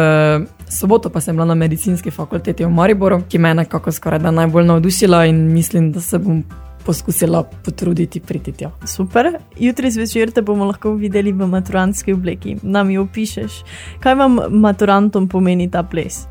soboto 0.69 1.11
pa 1.11 1.21
sem 1.21 1.37
bila 1.37 1.47
na 1.47 1.55
medicinski 1.55 2.11
fakulteti 2.11 2.65
v 2.65 2.71
Mariboru, 2.71 3.23
ki 3.29 3.39
me 3.39 3.49
je 3.49 3.55
nekako 3.55 3.93
skoraj 3.93 4.19
da 4.19 4.31
najbolj 4.31 4.65
navdušila 4.65 5.27
in 5.27 5.53
mislim, 5.53 5.93
da 5.93 6.01
se 6.01 6.19
bom 6.19 6.45
poskusila 6.89 7.43
potruditi 7.43 8.21
priti 8.21 8.53
tja. 8.53 8.71
Super. 8.87 9.39
Jutri 9.59 9.91
zvečer 9.91 10.31
te 10.31 10.43
bomo 10.43 10.65
lahko 10.65 10.95
videli 10.97 11.33
v 11.33 11.47
maturantski 11.47 12.13
obleki. 12.13 12.57
Nam 12.63 12.91
jo 12.91 13.03
opišeš. 13.05 13.63
Kaj 14.01 14.15
vam 14.15 14.39
maturantom 14.51 15.29
pomeni 15.29 15.69
ta 15.71 15.83
ples? 15.83 16.25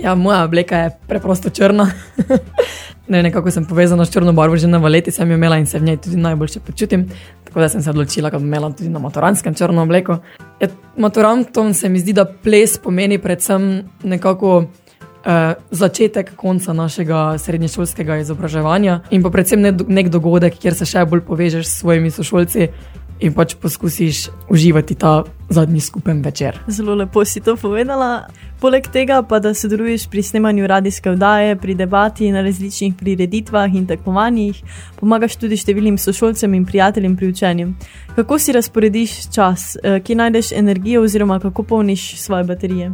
Ja, 0.00 0.14
moja 0.14 0.44
obleka 0.44 0.78
je 0.78 0.90
preprosto 1.08 1.50
črna. 1.50 1.90
ne, 3.12 3.22
nekako 3.22 3.50
sem 3.50 3.66
povezana 3.68 4.04
s 4.04 4.12
črno 4.12 4.32
barvo, 4.32 4.56
že 4.56 4.68
na 4.68 4.78
valeti 4.78 5.12
sem 5.12 5.30
jo 5.30 5.36
imela 5.36 5.58
in 5.60 5.66
se 5.66 5.78
v 5.78 5.84
njej 5.84 5.96
tudi 5.96 6.16
najboljše 6.16 6.60
počutim. 6.60 7.08
Tako 7.50 7.60
da 7.60 7.68
sem 7.68 7.82
se 7.82 7.90
odločila, 7.90 8.30
da 8.30 8.38
bom 8.38 8.46
imela 8.46 8.70
tudi 8.70 8.88
na 8.88 9.02
maturantskem 9.02 9.54
črno 9.54 9.82
obleko. 9.82 10.20
Ja, 10.60 10.68
maturantom 10.96 11.74
se 11.74 11.88
mi 11.88 11.98
zdi, 11.98 12.12
da 12.14 12.24
ples 12.24 12.78
pomeni 12.78 13.18
predvsem 13.18 13.82
nekako. 14.02 14.64
Uh, 15.20 15.52
začetek 15.70 16.30
konca 16.36 16.72
našega 16.72 17.34
srednješolskega 17.38 18.14
izobraževanja 18.22 18.94
in 19.12 19.20
pa 19.20 19.28
predvsem 19.28 19.60
nek 19.88 20.08
dogodek, 20.08 20.54
kjer 20.56 20.72
se 20.72 20.86
še 20.88 21.02
bolj 21.04 21.20
povežeš 21.26 21.66
s 21.66 21.74
svojimi 21.82 22.08
sošolci 22.10 22.70
in 23.20 23.34
pač 23.36 23.54
poskusiš 23.60 24.30
uživati 24.48 24.94
ta 24.94 25.24
zadnji 25.48 25.80
skupen 25.80 26.22
večer. 26.22 26.58
Zelo 26.68 26.94
lepo 26.94 27.24
si 27.24 27.40
to 27.40 27.56
povedala. 27.56 28.30
Poleg 28.60 28.84
tega 28.92 29.22
pa, 29.24 29.38
da 29.40 29.54
sodeluješ 29.56 30.02
pri 30.12 30.22
snemanju 30.22 30.66
radijske 30.66 31.10
vdaje, 31.10 31.56
pri 31.56 31.74
debati 31.74 32.32
na 32.32 32.42
različnih 32.44 32.94
prireditvah 32.98 33.74
in 33.74 33.86
tekmovanjih, 33.88 34.58
pomagaš 35.00 35.38
tudi 35.40 35.56
številnim 35.56 35.96
sošolcem 35.96 36.54
in 36.58 36.66
prijateljem 36.68 37.14
pri 37.16 37.30
učenju. 37.32 37.70
Kako 38.18 38.38
si 38.38 38.52
razporediš 38.52 39.14
čas, 39.32 39.76
eh, 39.80 39.96
kje 40.04 40.16
najdeš 40.16 40.52
energijo 40.52 41.02
oziroma 41.02 41.38
kako 41.40 41.62
polniš 41.62 42.20
svoje 42.20 42.44
baterije? 42.44 42.92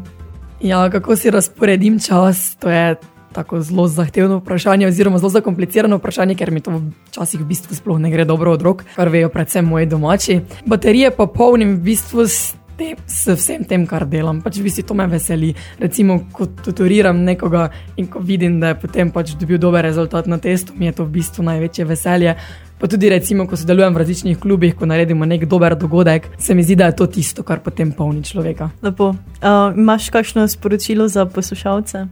Ja, 0.61 0.91
kako 0.91 1.17
si 1.17 1.31
razporedim 1.31 1.99
čas, 1.99 2.55
to 2.63 2.71
je 2.71 2.95
tako 3.33 3.61
zelo 3.61 3.89
zahtevno 3.89 4.37
vprašanje, 4.39 4.87
oziroma 4.87 5.19
zelo 5.19 5.31
zakomplicirano 5.31 5.99
vprašanje, 5.99 6.35
ker 6.35 6.51
mi 6.51 6.61
to 6.61 6.79
včasih 7.11 7.41
v 7.41 7.49
bistvu 7.51 7.75
sploh 7.75 7.99
ne 7.99 8.11
gre 8.11 8.25
dobro 8.25 8.53
od 8.53 8.63
rok, 8.63 8.85
kar 8.95 9.09
vejo 9.09 9.29
predvsem 9.29 9.67
moji 9.67 9.87
domači. 9.87 10.41
Baterije 10.67 11.11
pa 11.11 11.27
polnim 11.27 11.75
v 11.75 11.83
bistvu 11.91 12.29
s, 12.29 12.55
te, 12.77 12.95
s 13.07 13.33
vsem 13.37 13.65
tem, 13.65 13.87
kar 13.87 14.07
delam. 14.09 14.41
Pač 14.45 14.61
v 14.61 14.67
bistvu 14.69 14.85
to 14.87 14.95
me 14.95 15.07
veseli. 15.11 15.55
Recimo, 15.81 16.19
ko 16.33 16.47
tutoriram 16.47 17.25
nekoga 17.25 17.71
in 17.97 18.09
ko 18.13 18.21
vidim, 18.21 18.61
da 18.61 18.73
je 18.73 18.81
potem 18.85 19.11
pač 19.11 19.35
dobil 19.41 19.59
dober 19.59 19.85
rezultat 19.85 20.27
na 20.27 20.39
testu, 20.39 20.77
mi 20.77 20.91
je 20.91 20.97
to 21.01 21.09
v 21.09 21.19
bistvu 21.19 21.47
največje 21.47 21.89
veselje. 21.89 22.37
Pa 22.77 22.91
tudi, 22.93 23.09
recimo, 23.09 23.47
ko 23.49 23.57
sodelujem 23.57 23.95
v 23.97 24.03
različnih 24.03 24.39
klubih, 24.39 24.75
ko 24.77 24.85
naredimo 24.85 25.25
nek 25.25 25.47
dober 25.49 25.73
dogodek, 25.81 26.29
se 26.39 26.55
mi 26.55 26.63
zdi, 26.63 26.77
da 26.77 26.91
je 26.91 26.97
to 27.01 27.07
tisto, 27.09 27.43
kar 27.43 27.65
potem 27.65 27.93
polni 27.97 28.21
človeka. 28.21 28.69
Lepo. 28.85 29.15
Uh, 29.41 29.73
imaš 29.73 30.11
kakšno 30.13 30.45
sporočilo 30.49 31.09
za 31.09 31.25
poslušalce? 31.25 32.05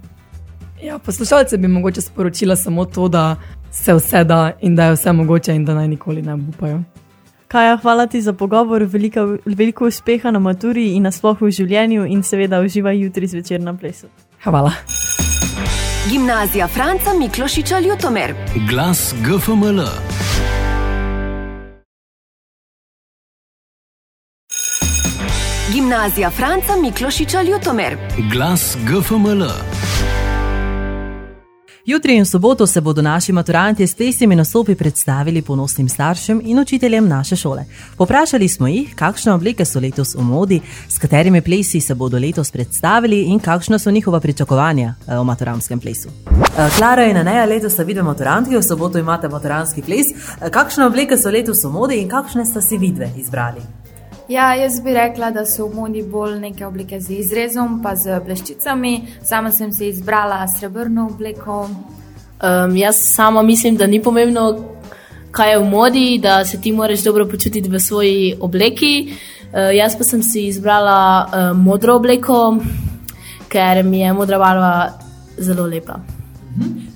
Ja, 0.80 0.98
poslušalce 0.98 1.60
bi 1.60 1.68
mogoče 1.68 2.00
sporočila 2.00 2.56
samo 2.56 2.84
to, 2.84 3.08
da 3.08 3.36
se 3.70 3.94
vse 3.94 4.24
da 4.24 4.52
in 4.60 4.76
da 4.76 4.84
je 4.84 4.96
vse 4.96 5.12
mogoče 5.12 5.54
in 5.54 5.64
da 5.64 5.74
naj 5.74 5.88
nikoli 5.88 6.22
ne 6.22 6.34
upajo. 6.34 6.80
Kaja, 7.54 7.76
hvala 7.82 8.06
ti 8.06 8.20
za 8.22 8.32
pogovor, 8.32 8.82
veliko, 8.82 9.36
veliko 9.46 9.86
uspeha 9.86 10.30
na 10.30 10.38
maturi 10.38 10.88
in 10.96 11.04
nasplošno 11.06 11.46
v 11.46 11.50
življenju 11.54 12.06
in 12.10 12.22
seveda 12.26 12.58
uživaj 12.58 12.98
jutri 12.98 13.28
zvečer 13.30 13.60
na 13.62 13.76
plesu. 13.78 14.10
Hvala. 14.42 14.72
Gimnazija 16.10 16.66
Franca 16.68 17.14
Miklošiča 17.18 17.78
Ljutomer. 17.78 18.34
Glas 18.70 19.14
GFML. 19.22 19.86
Gimnazija 25.74 26.30
Franca 26.30 26.74
Miklošiča 26.82 27.42
Ljutomer. 27.42 27.96
Glas 28.32 28.76
GFML. 28.82 29.46
Jutri 31.86 32.16
in 32.16 32.22
v 32.22 32.26
soboto 32.26 32.66
se 32.66 32.80
bodo 32.80 33.02
naši 33.02 33.32
maturanti 33.32 33.86
s 33.86 33.94
testimi 33.94 34.36
nastopi 34.36 34.74
predstavili 34.74 35.42
ponosnim 35.42 35.88
staršem 35.88 36.40
in 36.44 36.58
učiteljem 36.58 37.08
naše 37.08 37.36
šole. 37.36 37.64
Poprašali 37.96 38.48
smo 38.48 38.66
jih, 38.66 38.94
kakšne 38.94 39.32
obleke 39.32 39.64
so 39.64 39.80
letos 39.80 40.14
v 40.14 40.22
modi, 40.22 40.60
s 40.88 40.98
katerimi 40.98 41.42
plesi 41.42 41.80
se 41.80 41.94
bodo 41.94 42.18
letos 42.18 42.50
predstavili 42.50 43.22
in 43.22 43.38
kakšna 43.38 43.78
so 43.78 43.90
njihova 43.90 44.20
pričakovanja 44.20 44.94
o 45.08 45.20
eh, 45.20 45.24
maturantskem 45.24 45.80
plesu. 45.80 46.08
Eh, 46.08 46.70
Klara 46.76 47.04
in 47.04 47.16
Aneja 47.16 47.44
letos 47.44 47.72
sta 47.72 47.82
vidve 47.82 48.02
maturantki, 48.02 48.56
v 48.56 48.62
soboto 48.62 48.98
imate 48.98 49.28
maturantski 49.28 49.82
ples. 49.82 50.06
Eh, 50.40 50.50
kakšne 50.50 50.86
obleke 50.86 51.16
so 51.16 51.30
letos 51.30 51.64
v 51.64 51.70
modi 51.70 52.00
in 52.00 52.08
kakšne 52.08 52.44
sta 52.44 52.60
si 52.60 52.78
vidve 52.78 53.12
izbrali? 53.16 53.83
Ja, 54.28 54.54
jaz 54.54 54.80
bi 54.80 54.94
rekla, 54.94 55.30
da 55.30 55.44
so 55.46 55.66
v 55.68 55.74
modi 55.76 56.02
bolj 56.02 56.38
neke 56.40 56.64
oblike 56.66 57.00
z 57.00 57.18
izrezom, 57.20 57.82
pa 57.82 57.92
z 57.96 58.20
bleščicami. 58.24 58.92
Sama 59.22 59.50
sem 59.52 59.72
si 59.72 59.90
izbrala 59.92 60.38
srebrno 60.48 61.10
obleko. 61.12 61.66
Um, 61.68 62.76
jaz 62.76 63.02
sama 63.04 63.42
mislim, 63.42 63.76
da 63.76 63.86
ni 63.86 64.00
pomembno, 64.02 64.46
kaj 65.30 65.52
je 65.52 65.58
v 65.58 65.68
modi, 65.68 66.06
da 66.18 66.44
se 66.44 66.60
ti 66.60 66.72
moraš 66.72 67.04
dobro 67.04 67.28
počutiti 67.28 67.68
v 67.68 67.80
svoji 67.80 68.34
obleki. 68.40 68.94
Uh, 69.52 69.68
jaz 69.76 69.98
pa 69.98 70.04
sem 70.04 70.22
si 70.22 70.46
izbrala 70.48 70.96
uh, 71.26 71.52
modro 71.56 71.96
obleko, 72.00 72.56
ker 73.48 73.84
mi 73.84 74.00
je 74.00 74.12
modra 74.12 74.38
barva 74.38 74.74
zelo 75.36 75.66
lepa. 75.66 76.00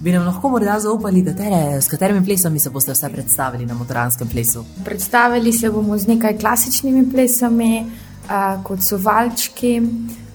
Bi 0.00 0.12
nam 0.12 0.26
lahko 0.26 0.48
morda 0.48 0.76
zaupali, 0.80 1.24
tere, 1.24 1.80
s 1.82 1.88
katerimi 1.90 2.24
plesami 2.24 2.60
se 2.62 2.70
boste 2.70 2.92
vse 2.94 3.08
predstavili 3.10 3.66
na 3.66 3.74
motoranskem 3.74 4.28
plesu? 4.28 4.64
Predstavili 4.84 5.52
se 5.52 5.70
bomo 5.70 5.98
z 5.98 6.06
nekaj 6.06 6.38
klasičnimi 6.38 7.10
plesami, 7.10 7.82
uh, 7.82 8.62
kot 8.62 8.78
so 8.82 8.96
valčki, 9.02 9.80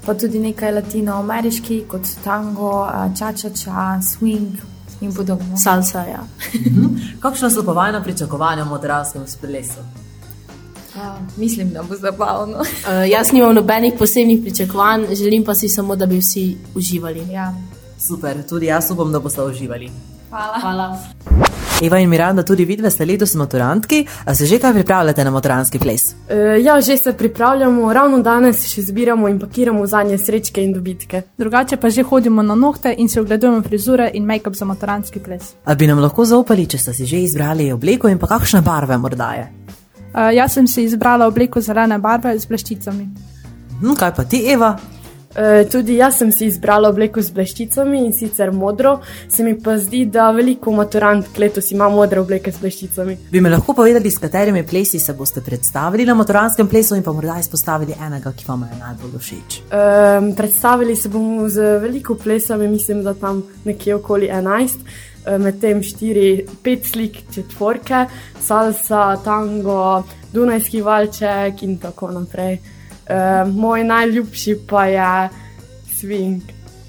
pa 0.05 0.13
tudi 0.19 0.39
nekaj 0.39 0.71
latinoameriških, 0.71 1.85
kot 1.87 2.05
so 2.05 2.19
tango, 2.23 2.71
čačača, 3.19 3.71
uh, 3.71 4.03
swing 4.03 4.57
in 5.01 5.13
podobno. 5.13 5.57
Salsa, 5.57 6.03
ja. 6.11 6.23
Mhm. 6.53 7.19
Kakšno 7.19 7.49
so 7.49 7.63
pa 7.63 7.71
vajna 7.71 8.01
pričakovanja 8.03 8.63
v 8.63 8.69
motoranskem 8.69 9.23
plesu? 9.41 9.79
Uh, 10.95 11.37
mislim, 11.37 11.69
da 11.69 11.83
bo 11.83 11.95
zabavno. 11.95 12.59
uh, 12.59 12.65
jaz 13.09 13.31
nimam 13.31 13.55
nobenih 13.55 13.93
posebnih 13.99 14.41
pričakovanj, 14.41 15.15
želim 15.15 15.45
pa 15.45 15.55
si 15.55 15.69
samo, 15.69 15.95
da 15.95 16.05
bi 16.05 16.19
vsi 16.19 16.57
uživali. 16.75 17.31
Ja. 17.31 17.53
Super, 18.07 18.43
tudi 18.49 18.65
jaz 18.65 18.91
upam, 18.91 19.11
da 19.11 19.19
boste 19.19 19.41
uživali. 19.41 19.91
Hvala. 20.29 20.59
Hvala. 20.61 20.97
Eva 21.81 21.99
in 21.99 22.09
Miranda, 22.09 22.43
tudi 22.43 22.65
vidve 22.65 22.89
ste 22.91 23.05
letos 23.05 23.33
motorantki, 23.35 24.05
a 24.25 24.35
se 24.35 24.45
že 24.45 24.59
kaj 24.59 24.73
pripravljate 24.73 25.23
na 25.23 25.31
motorantski 25.31 25.79
ples? 25.79 26.15
E, 26.29 26.35
ja, 26.63 26.81
že 26.81 26.97
se 26.97 27.13
pripravljamo, 27.13 27.93
ravno 27.93 28.19
danes 28.19 28.65
še 28.67 28.81
zbiramo 28.81 29.27
in 29.27 29.39
pakiramo 29.39 29.85
zadnje 29.87 30.17
srečke 30.17 30.63
in 30.63 30.73
dobitke. 30.73 31.21
Drugače 31.37 31.77
pa 31.77 31.89
že 31.89 32.03
hodimo 32.03 32.41
na 32.41 32.55
nohte 32.55 32.95
in 32.97 33.09
si 33.09 33.19
ogledujemo 33.19 33.61
frizure 33.61 34.09
in 34.13 34.25
make-up 34.25 34.55
za 34.55 34.65
motorantski 34.65 35.19
ples. 35.19 35.53
A 35.65 35.75
bi 35.75 35.87
nam 35.87 35.99
lahko 35.99 36.25
zaupali, 36.25 36.67
če 36.67 36.77
ste 36.77 36.93
si 36.93 37.05
že 37.05 37.21
izbrali 37.23 37.71
obleko 37.71 38.07
in 38.07 38.19
pa 38.19 38.27
kakšne 38.27 38.61
barve 38.61 38.97
morda 38.97 39.31
je? 39.33 39.47
Uh, 40.13 40.29
jaz 40.35 40.53
sem 40.53 40.67
si 40.67 40.83
izbrala 40.83 41.27
obleko 41.27 41.61
zelene 41.61 41.99
barve 41.99 42.35
z 42.39 42.51
bleščicami. 42.51 43.07
Hm, 43.79 43.95
kaj 43.95 44.13
pa 44.15 44.23
ti, 44.23 44.43
Eva? 44.51 44.75
E, 45.35 45.65
tudi 45.69 45.95
jaz 45.97 46.17
sem 46.17 46.31
si 46.31 46.45
izbrala 46.45 46.89
obleko 46.93 47.21
z 47.21 47.33
bleščicami 47.33 48.03
in 48.05 48.13
sicer 48.13 48.51
modro, 48.53 48.99
se 49.29 49.43
mi 49.43 49.55
pa 49.57 49.77
zdi, 49.81 50.05
da 50.05 50.29
veliko 50.31 50.71
maturant 50.75 51.39
letos 51.41 51.71
ima 51.73 51.89
modre 51.89 52.21
obleke 52.21 52.51
z 52.53 52.61
bleščicami. 52.61 53.17
Bi 53.31 53.41
me 53.41 53.49
lahko 53.49 53.73
povedali, 53.73 54.11
s 54.11 54.21
katerimi 54.21 54.65
plesi 54.67 54.99
se 55.01 55.15
boste 55.17 55.41
predstavili 55.41 56.05
na 56.05 56.13
maturantskem 56.17 56.69
plesu 56.69 56.95
in 56.95 57.05
pa 57.05 57.13
morda 57.13 57.39
izpostavili 57.41 57.95
enega, 57.97 58.33
ki 58.37 58.45
vam 58.47 58.67
je 58.69 58.77
najbolj 58.81 59.17
všeč? 59.23 59.57
E, 59.63 59.81
predstavili 60.37 60.95
se 60.95 61.09
bomo 61.09 61.49
z 61.49 61.79
veliko 61.81 62.15
plesami, 62.15 62.67
mislim, 62.67 63.01
da 63.03 63.13
tam 63.17 63.41
nekje 63.65 63.95
okoli 63.95 64.29
11. 64.29 64.85
Medtem 65.39 65.79
4-5 65.79 66.89
slik 66.91 67.17
četvorke, 67.31 68.01
salsa, 68.43 69.15
tango, 69.23 70.03
dunajski 70.33 70.81
valček 70.83 71.63
in 71.63 71.77
tako 71.79 72.11
naprej. 72.11 72.57
Uh, 73.03 73.53
moj 73.55 73.83
najljubši 73.83 74.57
pa 74.69 74.85
je 74.85 75.29
swing. 75.95 76.41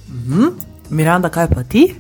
Uh 0.09 0.15
-huh. 0.15 0.53
Miranda, 0.91 1.29
kaj 1.29 1.49
pa 1.49 1.63
ti? 1.63 1.95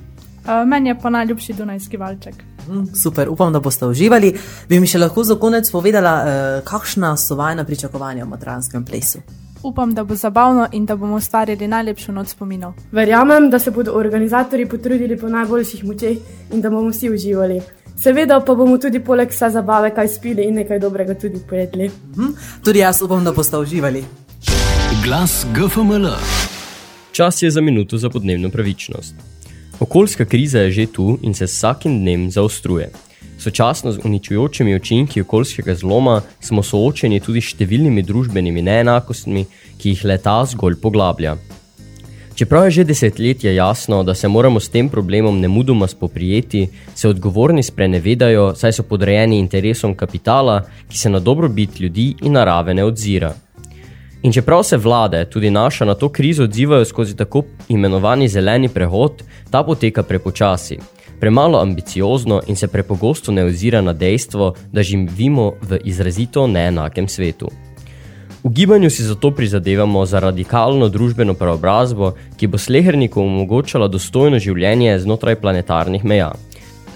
Uh, 0.44 0.68
meni 0.68 0.88
je 0.88 0.98
pa 1.02 1.10
najljubši 1.10 1.52
Dunajski 1.52 1.96
valček. 1.96 2.34
Uh, 2.68 2.84
super, 3.02 3.28
upam, 3.28 3.52
da 3.52 3.60
boste 3.60 3.86
uživali. 3.86 4.38
Bi 4.68 4.80
mi 4.80 4.86
še 4.86 4.98
lahko 4.98 5.24
za 5.24 5.34
konec 5.34 5.70
povedala, 5.70 6.12
uh, 6.24 6.64
kakšna 6.64 7.16
so 7.16 7.34
vajna 7.34 7.64
pričakovanja 7.64 8.24
v 8.24 8.28
matranskem 8.28 8.84
plesu? 8.84 9.18
Upam, 9.62 9.94
da 9.94 10.04
bo 10.04 10.14
zabavno 10.14 10.68
in 10.72 10.86
da 10.86 10.96
bomo 10.96 11.16
ustvarili 11.16 11.68
najlepšo 11.68 12.12
noč 12.12 12.28
spominov. 12.28 12.72
Verjamem, 12.92 13.50
da 13.50 13.58
se 13.58 13.70
bodo 13.70 13.92
organizatori 13.92 14.68
potrudili 14.68 15.16
po 15.16 15.28
najboljših 15.28 15.84
močeh 15.84 16.18
in 16.52 16.60
da 16.60 16.70
bomo 16.70 16.90
vsi 16.90 17.10
uživali. 17.10 17.60
Seveda 18.02 18.40
pa 18.40 18.54
bomo 18.54 18.78
tudi 18.78 19.00
poleg 19.00 19.30
vse 19.30 19.50
zabave 19.50 19.90
kaj 19.94 20.08
spili 20.08 20.44
in 20.48 20.54
nekaj 20.60 20.78
dobrega 20.78 21.14
tudi 21.14 21.40
pojedli. 21.48 21.90
Hm, 22.16 22.34
tudi 22.64 22.78
jaz 22.78 23.02
upam, 23.02 23.24
da 23.24 23.32
boste 23.32 23.58
uživali. 23.58 24.04
Glas 25.04 25.46
GFML. 25.54 26.08
Čas 27.12 27.42
je 27.42 27.50
za 27.50 27.60
minuto 27.60 27.98
za 27.98 28.10
podnebno 28.10 28.50
pravičnost. 28.50 29.14
Okoljska 29.80 30.24
kriza 30.24 30.58
je 30.58 30.70
že 30.70 30.86
tu 30.86 31.18
in 31.22 31.34
se 31.34 31.44
vsakim 31.44 32.00
dnem 32.00 32.30
zaostruje. 32.30 32.90
Sočasno 33.38 33.92
z 33.92 33.98
uničujočimi 34.04 34.76
učinki 34.76 35.20
okoljskega 35.20 35.74
zloma 35.74 36.22
smo 36.40 36.62
soočeni 36.62 37.20
tudi 37.20 37.40
s 37.40 37.54
številnimi 37.54 38.02
družbenimi 38.02 38.62
neenakostmi, 38.62 39.46
ki 39.78 39.88
jih 39.88 40.04
leta 40.04 40.44
zgolj 40.46 40.78
poglablja. 40.80 41.36
Čeprav 42.34 42.64
je 42.64 42.70
že 42.70 42.84
desetletje 42.84 43.54
jasno, 43.54 44.02
da 44.02 44.14
se 44.14 44.28
moramo 44.28 44.60
s 44.60 44.68
tem 44.68 44.88
problemom 44.88 45.40
nemudoma 45.40 45.86
spoprijeti, 45.86 46.68
se 46.94 47.08
odgovorni 47.08 47.62
sprenevedajo, 47.62 48.54
saj 48.54 48.72
so 48.72 48.82
podrejeni 48.82 49.38
interesom 49.38 49.94
kapitala, 49.94 50.64
ki 50.88 50.98
se 50.98 51.10
na 51.10 51.20
dobrobit 51.20 51.80
ljudi 51.80 52.14
in 52.22 52.32
narave 52.32 52.74
ne 52.74 52.84
odzira. 52.84 53.34
In 54.22 54.32
čeprav 54.32 54.62
se 54.62 54.76
vlade, 54.76 55.24
tudi 55.30 55.50
naša, 55.50 55.84
na 55.84 55.94
to 55.94 56.08
krizo 56.08 56.44
odzivajo 56.44 56.84
skozi 56.84 57.16
tako 57.16 57.42
imenovani 57.68 58.28
zeleni 58.28 58.68
prehod, 58.68 59.22
ta 59.50 59.62
poteka 59.62 60.02
prepočasi, 60.02 60.78
premalo 61.20 61.60
ambiciozno 61.60 62.40
in 62.46 62.56
se 62.56 62.68
prepogosto 62.68 63.32
ne 63.32 63.44
ozira 63.44 63.80
na 63.80 63.92
dejstvo, 63.92 64.54
da 64.72 64.82
živimo 64.82 65.52
v 65.62 65.78
izrazito 65.84 66.46
neenakem 66.46 67.08
svetu. 67.08 67.50
V 68.44 68.50
gibanju 68.50 68.90
si 68.90 69.02
zato 69.02 69.30
prizadevamo 69.30 70.06
za 70.06 70.20
radikalno 70.20 70.88
družbeno 70.88 71.32
preobrazbo, 71.34 72.10
ki 72.36 72.46
bo 72.46 72.58
sleherniku 72.58 73.22
omogočala 73.22 73.88
dostojno 73.88 74.36
življenje 74.38 74.98
znotraj 75.00 75.38
planetarnih 75.40 76.04
meja. 76.04 76.28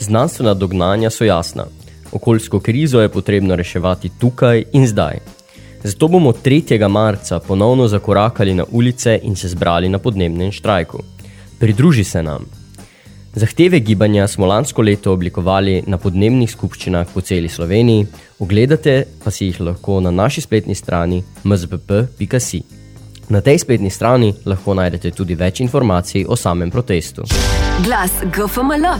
Znanstvena 0.00 0.52
dognanja 0.55 1.11
so 1.11 1.25
jasna. 1.25 1.64
Okoljsko 2.12 2.61
krizo 2.61 3.00
je 3.00 3.09
potrebno 3.09 3.57
reševati 3.57 4.11
tukaj 4.21 4.64
in 4.73 4.87
zdaj. 4.87 5.23
Zato 5.85 6.09
bomo 6.09 6.33
3. 6.33 6.88
marca 6.88 7.40
ponovno 7.40 7.88
zakorakali 7.88 8.55
na 8.55 8.69
ulice 8.71 9.19
in 9.23 9.37
se 9.37 9.49
zbrali 9.49 9.88
na 9.88 9.99
podnebnem 9.99 10.52
štrajku. 10.52 11.00
Pridruži 11.59 12.05
se 12.05 12.23
nam. 12.23 12.58
Zahteve 13.38 13.80
gibanja 13.80 14.26
smo 14.26 14.47
lansko 14.47 14.83
leto 14.83 15.12
oblikovali 15.12 15.83
na 15.87 15.99
podnebnih 15.99 16.50
skupščinah 16.50 17.07
po 17.14 17.21
celi 17.21 17.49
Sloveniji, 17.49 18.07
ogledate 18.42 18.95
pa 19.25 19.30
si 19.30 19.47
jih 19.47 19.61
lahko 19.61 20.00
na 20.00 20.11
naši 20.11 20.40
spletni 20.40 20.75
strani 20.75 21.21
mzpp.si. 21.45 22.62
Na 23.28 23.40
tej 23.40 23.59
spletni 23.62 23.90
strani 23.95 24.33
lahko 24.47 24.75
najdete 24.75 25.14
tudi 25.14 25.38
več 25.38 25.61
informacij 25.61 26.25
o 26.28 26.37
samem 26.37 26.71
protestu. 26.71 27.28
Glas 27.87 28.18
GFML. 28.35 28.90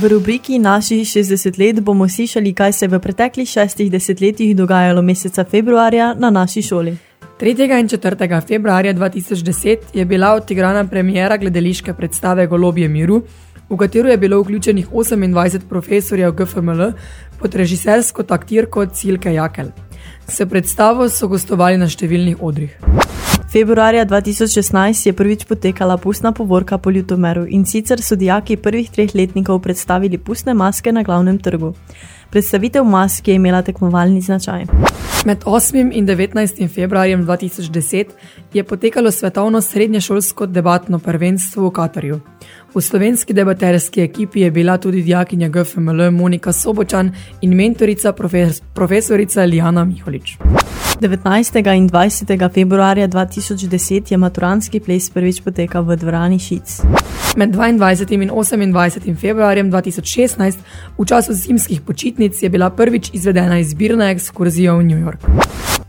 V 0.00 0.08
rubriki 0.08 0.58
Naši 0.58 1.04
60 1.04 1.58
let 1.60 1.84
bomo 1.84 2.08
slišali, 2.08 2.54
kaj 2.54 2.72
se 2.72 2.88
v 2.88 2.98
preteklih 2.98 3.48
šestih 3.48 3.92
desetletjih 3.92 4.56
dogajalo 4.56 5.02
meseca 5.02 5.44
februarja 5.44 6.14
na 6.18 6.30
naši 6.30 6.62
šoli. 6.62 6.96
3. 7.40 7.80
in 7.80 7.88
4. 7.88 8.46
februarja 8.48 8.94
2010 8.94 9.76
je 9.94 10.04
bila 10.04 10.34
odigrana 10.34 10.86
premijera 10.86 11.36
gledališke 11.36 11.94
predstave 11.94 12.46
Golobje 12.46 12.88
miru, 12.88 13.22
v 13.68 13.76
katero 13.76 14.08
je 14.08 14.18
bilo 14.18 14.40
vključenih 14.40 14.88
28 14.90 15.68
profesorjev 15.68 16.32
GFML 16.32 16.92
pod 17.38 17.54
režisersko 17.54 18.22
taktirko 18.22 18.86
Cilke 18.86 19.34
Jakel. 19.34 19.66
Se 20.28 20.46
predstavo 20.46 21.08
so 21.08 21.28
gostovali 21.28 21.78
na 21.78 21.88
številnih 21.88 22.42
odrih. 22.42 22.78
Februarja 23.54 24.02
2016 24.04 25.06
je 25.06 25.12
prvič 25.12 25.44
potekala 25.46 25.96
pustna 25.96 26.32
povorka 26.32 26.78
po 26.78 26.90
Ljutomeru 26.90 27.46
in 27.48 27.64
sicer 27.64 28.02
so 28.02 28.16
dijaki 28.16 28.56
prvih 28.56 28.90
treh 28.90 29.14
letnikov 29.14 29.60
predstavili 29.62 30.18
pustne 30.18 30.54
maske 30.54 30.92
na 30.92 31.02
glavnem 31.02 31.38
trgu. 31.38 31.74
Predstavitev 32.30 32.84
mask 32.84 33.28
je 33.28 33.34
imela 33.34 33.62
tekmovalni 33.62 34.20
značaj. 34.20 34.66
Med 35.24 35.44
8. 35.44 35.90
in 35.92 36.06
19. 36.06 36.68
februarjem 36.68 37.26
2010 37.26 38.04
je 38.52 38.64
potekalo 38.64 39.10
svetovno 39.10 39.60
srednješolsko 39.60 40.46
debatno 40.46 40.98
prvenstvo 40.98 41.68
v 41.68 41.70
Katarju. 41.72 42.20
V 42.74 42.80
slovenski 42.80 43.32
debaterski 43.32 44.02
ekipi 44.02 44.40
je 44.40 44.50
bila 44.50 44.78
tudi 44.78 45.02
dijakinja 45.02 45.48
GFML 45.48 46.10
Monika 46.10 46.52
Sobočan 46.52 47.12
in 47.40 47.54
mentorica 47.56 48.12
profes 48.12 48.60
profesorica 48.74 49.44
Lijana 49.44 49.84
Miholič. 49.84 50.36
19. 51.00 51.76
in 51.76 51.88
20. 51.88 52.54
februarja 52.54 53.08
2010 53.08 54.12
je 54.12 54.16
maturanski 54.16 54.80
ples 54.80 55.10
prvič 55.10 55.40
potekal 55.42 55.82
v 55.82 55.96
dvorani 55.96 56.38
Šic. 56.38 56.80
Med 57.36 57.50
22. 57.50 58.22
in 58.22 58.30
28. 58.30 59.16
februarjem 59.16 59.70
2016, 59.70 60.58
v 60.98 61.04
času 61.04 61.34
zimskih 61.34 61.80
počitnic, 61.80 62.42
je 62.42 62.48
bila 62.48 62.70
prvič 62.70 63.10
izvedena 63.12 63.58
izbirna 63.58 64.10
ekskurzija 64.10 64.74
v 64.74 64.82
New 64.82 64.98
York. 64.98 65.13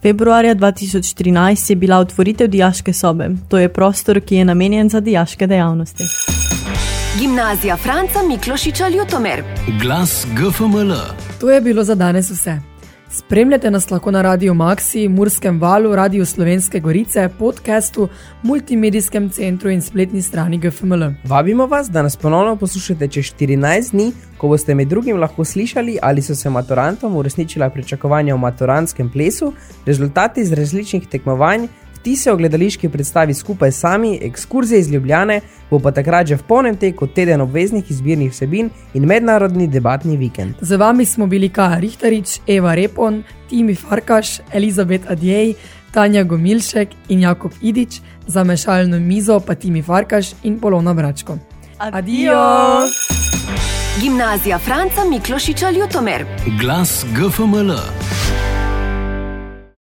Februarja 0.01 0.55
2013 0.55 1.69
je 1.69 1.75
bila 1.75 1.97
otvoritev 1.97 2.47
dijaške 2.47 2.93
sobe. 2.93 3.29
To 3.49 3.57
je 3.57 3.73
prostor, 3.73 4.19
ki 4.21 4.35
je 4.35 4.45
namenjen 4.45 4.89
za 4.89 4.99
dijaške 4.99 5.47
dejavnosti. 5.47 6.03
Gimnazija 7.19 7.77
Franca 7.77 8.19
Miklošiča 8.27 8.88
Ljutomer. 8.88 9.43
Glas 9.81 10.25
GFML. 10.33 10.93
To 11.39 11.51
je 11.51 11.61
bilo 11.61 11.83
za 11.83 11.95
danes 11.95 12.31
vse. 12.31 12.74
Spremljate 13.15 13.71
nas 13.71 13.91
lahko 13.91 14.12
na 14.12 14.21
Radio 14.21 14.54
Maxi, 14.54 15.08
Murskem 15.08 15.60
valu, 15.62 15.95
Radio 15.95 16.25
Slovenske 16.25 16.80
Gorice, 16.80 17.30
podcastu, 17.39 18.10
multimedijskem 18.43 19.30
centru 19.30 19.69
in 19.71 19.82
spletni 19.82 20.21
strani 20.21 20.58
GFML. 20.58 21.06
Vabimo 21.23 21.67
vas, 21.67 21.88
da 21.89 22.01
nas 22.01 22.15
ponovno 22.15 22.56
poslušate 22.56 23.08
čez 23.08 23.23
14 23.23 23.91
dni, 23.91 24.12
ko 24.38 24.47
boste 24.47 24.75
med 24.75 24.88
drugim 24.88 25.19
lahko 25.19 25.45
slišali, 25.45 25.97
ali 26.01 26.21
so 26.21 26.36
se 26.36 26.49
maturantom 26.49 27.15
uresničila 27.15 27.69
pričakovanja 27.69 28.36
v 28.36 28.39
maturantskem 28.39 29.10
plesu, 29.12 29.54
rezultati 29.86 30.41
iz 30.41 30.51
različnih 30.51 31.08
tekmovanj, 31.08 31.67
vtise 32.06 32.32
o 32.32 32.38
gledališki 32.38 32.89
predstavi 32.89 33.34
skupaj 33.34 33.72
sami, 33.72 34.20
ekskurzije 34.22 34.80
iz 34.80 34.91
Ljubljane, 34.91 35.39
bo 35.72 35.80
pa 35.80 35.91
takrat 35.91 36.28
že 36.28 36.38
v 36.38 36.44
polnem 36.44 36.76
teku 36.78 37.08
teden 37.08 37.41
obveznih 37.41 37.89
izbirnih 37.91 38.32
vsebin 38.32 38.70
in 38.94 39.06
mednarodni 39.06 39.68
debatni 39.68 40.18
vikend. 40.18 40.62
Z 40.62 40.78
vami 40.78 41.06
smo 41.06 41.26
bili 41.28 41.50
Kaja 41.50 41.80
Rihtarič, 41.80 42.39
Eva 42.48 42.76
Repon, 42.76 43.24
Timi 43.50 43.76
Farkaš, 43.76 44.41
Elizabet 44.54 45.10
Adjej, 45.10 45.56
Tanja 45.91 46.24
Gomilšek 46.24 46.89
in 47.10 47.26
Jakob 47.26 47.52
Idič, 47.62 48.02
za 48.28 48.44
mešalno 48.44 49.00
mizo 49.00 49.39
pa 49.39 49.56
Timi 49.56 49.82
Farkaš 49.82 50.34
in 50.44 50.60
Polona 50.60 50.94
Bračko. 50.94 51.38
Adijo! 51.80 52.86
Gimnazija 54.02 54.60
Franca 54.60 55.10
Miklošiča 55.10 55.70
Ljutomer. 55.70 56.26
Glas 56.62 57.06
GFML. 57.18 57.74